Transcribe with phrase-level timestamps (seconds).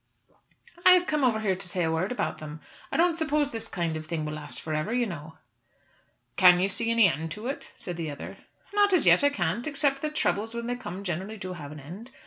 [0.83, 2.59] "I have come over here to say a word about them.
[2.91, 5.37] I don't suppose this kind of thing will last for ever, you know."
[6.37, 8.37] "Can you see any end to it?" said the other.
[8.73, 11.79] "Not as yet I can't, except that troubles when they come generally do have an
[11.79, 12.09] end.